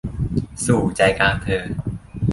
[0.65, 1.63] "สู่ 'ใจกลางเธอ'"